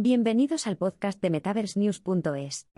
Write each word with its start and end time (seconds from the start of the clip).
Bienvenidos 0.00 0.68
al 0.68 0.76
podcast 0.76 1.20
de 1.20 1.28
MetaverseNews.es. 1.28 2.68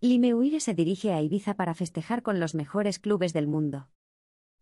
Limeuire 0.00 0.60
se 0.60 0.72
dirige 0.72 1.12
a 1.12 1.20
Ibiza 1.20 1.52
para 1.52 1.74
festejar 1.74 2.22
con 2.22 2.40
los 2.40 2.54
mejores 2.54 2.98
clubes 2.98 3.34
del 3.34 3.46
mundo. 3.46 3.90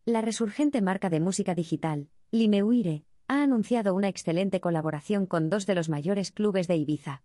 La 0.05 0.23
resurgente 0.23 0.83
marca 0.83 1.09
de 1.09 1.21
música 1.21 1.55
digital, 1.55 2.09
Limeuire, 2.33 3.05
ha 3.29 3.45
anunciado 3.45 3.95
una 3.95 4.09
excelente 4.09 4.61
colaboración 4.61 5.25
con 5.25 5.51
dos 5.51 5.67
de 5.67 5.77
los 5.77 5.89
mayores 5.89 6.33
clubes 6.33 6.67
de 6.67 6.75
Ibiza. 6.75 7.23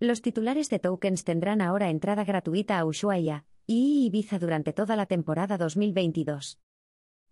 Los 0.00 0.20
titulares 0.20 0.70
de 0.70 0.80
tokens 0.80 1.22
tendrán 1.22 1.60
ahora 1.60 1.90
entrada 1.90 2.24
gratuita 2.24 2.80
a 2.80 2.84
Ushuaia 2.86 3.44
y 3.68 4.04
Ibiza 4.06 4.40
durante 4.40 4.72
toda 4.72 4.96
la 4.96 5.06
temporada 5.06 5.56
2022. 5.56 6.58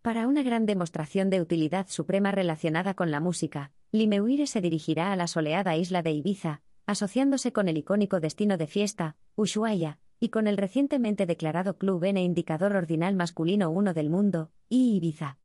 Para 0.07 0.29
una 0.29 0.45
gran 0.45 0.67
demostración 0.67 1.31
de 1.31 1.41
utilidad 1.41 1.89
suprema 1.89 2.31
relacionada 2.31 2.95
con 2.95 3.11
la 3.11 3.19
música, 3.19 3.73
Limeuire 3.91 4.47
se 4.47 4.61
dirigirá 4.61 5.11
a 5.11 5.17
la 5.17 5.27
soleada 5.27 5.75
isla 5.75 6.01
de 6.05 6.13
Ibiza, 6.13 6.63
asociándose 6.87 7.53
con 7.53 7.67
el 7.67 7.77
icónico 7.77 8.21
destino 8.21 8.57
de 8.57 8.69
fiesta, 8.69 9.17
Ushuaia, 9.35 9.99
y 10.21 10.29
con 10.29 10.47
el 10.47 10.59
recientemente 10.59 11.27
declarado 11.27 11.77
Club 11.77 12.05
N 12.05 12.23
Indicador 12.23 12.77
Ordinal 12.77 13.17
Masculino 13.17 13.69
1 13.71 13.95
del 13.95 14.09
mundo, 14.09 14.53
y 14.69 14.95
Ibiza. 14.95 15.41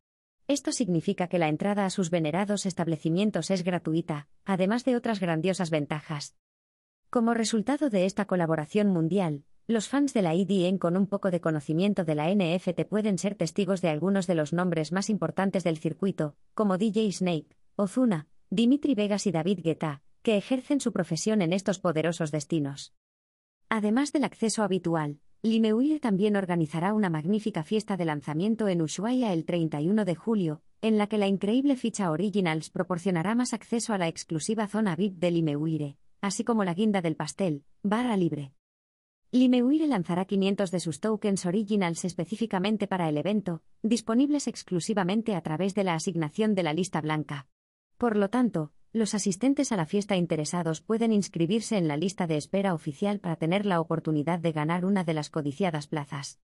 Esto 0.46 0.70
significa 0.70 1.26
que 1.26 1.40
la 1.40 1.48
entrada 1.48 1.84
a 1.84 1.90
sus 1.90 2.10
venerados 2.10 2.64
establecimientos 2.64 3.50
es 3.50 3.64
gratuita, 3.64 4.28
además 4.44 4.84
de 4.84 4.94
otras 4.94 5.18
grandiosas 5.18 5.70
ventajas. 5.70 6.36
Como 7.10 7.34
resultado 7.34 7.90
de 7.90 8.04
esta 8.04 8.26
colaboración 8.26 8.90
mundial, 8.90 9.42
los 9.72 9.88
fans 9.88 10.12
de 10.12 10.22
la 10.22 10.34
IDN 10.34 10.78
con 10.78 10.96
un 10.96 11.06
poco 11.06 11.30
de 11.30 11.40
conocimiento 11.40 12.04
de 12.04 12.14
la 12.14 12.32
NFT 12.32 12.84
pueden 12.88 13.18
ser 13.18 13.34
testigos 13.34 13.80
de 13.80 13.88
algunos 13.88 14.26
de 14.26 14.34
los 14.34 14.52
nombres 14.52 14.92
más 14.92 15.08
importantes 15.08 15.64
del 15.64 15.78
circuito, 15.78 16.36
como 16.54 16.78
DJ 16.78 17.10
Snake, 17.12 17.56
Ozuna, 17.76 18.28
Dimitri 18.50 18.94
Vegas 18.94 19.26
y 19.26 19.32
David 19.32 19.60
Guetta, 19.62 20.02
que 20.22 20.36
ejercen 20.36 20.80
su 20.80 20.92
profesión 20.92 21.42
en 21.42 21.52
estos 21.52 21.78
poderosos 21.78 22.30
destinos. 22.30 22.94
Además 23.68 24.12
del 24.12 24.24
acceso 24.24 24.62
habitual, 24.62 25.20
Limeuire 25.42 25.98
también 25.98 26.36
organizará 26.36 26.94
una 26.94 27.10
magnífica 27.10 27.64
fiesta 27.64 27.96
de 27.96 28.04
lanzamiento 28.04 28.68
en 28.68 28.82
Ushuaia 28.82 29.32
el 29.32 29.44
31 29.44 30.04
de 30.04 30.14
julio, 30.14 30.62
en 30.82 30.98
la 30.98 31.06
que 31.06 31.18
la 31.18 31.26
increíble 31.26 31.76
ficha 31.76 32.10
Originals 32.10 32.70
proporcionará 32.70 33.34
más 33.34 33.52
acceso 33.52 33.92
a 33.92 33.98
la 33.98 34.08
exclusiva 34.08 34.68
zona 34.68 34.94
VIP 34.94 35.18
de 35.18 35.30
Limeuire, 35.30 35.96
así 36.20 36.44
como 36.44 36.62
la 36.64 36.74
guinda 36.74 37.00
del 37.00 37.16
pastel, 37.16 37.64
barra 37.82 38.16
libre. 38.16 38.52
Limeuire 39.34 39.86
lanzará 39.86 40.26
500 40.26 40.70
de 40.70 40.78
sus 40.78 41.00
tokens 41.00 41.46
Originals 41.46 42.04
específicamente 42.04 42.86
para 42.86 43.08
el 43.08 43.16
evento, 43.16 43.62
disponibles 43.82 44.46
exclusivamente 44.46 45.34
a 45.34 45.40
través 45.40 45.74
de 45.74 45.84
la 45.84 45.94
asignación 45.94 46.54
de 46.54 46.62
la 46.62 46.74
lista 46.74 47.00
blanca. 47.00 47.46
Por 47.96 48.18
lo 48.18 48.28
tanto, 48.28 48.72
los 48.92 49.14
asistentes 49.14 49.72
a 49.72 49.76
la 49.76 49.86
fiesta 49.86 50.16
interesados 50.16 50.82
pueden 50.82 51.14
inscribirse 51.14 51.78
en 51.78 51.88
la 51.88 51.96
lista 51.96 52.26
de 52.26 52.36
espera 52.36 52.74
oficial 52.74 53.20
para 53.20 53.36
tener 53.36 53.64
la 53.64 53.80
oportunidad 53.80 54.38
de 54.38 54.52
ganar 54.52 54.84
una 54.84 55.02
de 55.02 55.14
las 55.14 55.30
codiciadas 55.30 55.86
plazas. 55.86 56.38